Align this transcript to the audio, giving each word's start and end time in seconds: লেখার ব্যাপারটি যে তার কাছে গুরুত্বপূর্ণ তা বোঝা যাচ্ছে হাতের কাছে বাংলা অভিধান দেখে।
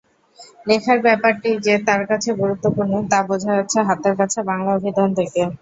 লেখার 0.67 0.99
ব্যাপারটি 1.01 1.49
যে 1.65 1.73
তার 1.87 2.01
কাছে 2.09 2.29
গুরুত্বপূর্ণ 2.41 2.93
তা 3.11 3.19
বোঝা 3.27 3.51
যাচ্ছে 3.57 3.79
হাতের 3.87 4.13
কাছে 4.19 4.39
বাংলা 4.49 4.71
অভিধান 4.77 5.09
দেখে। 5.17 5.43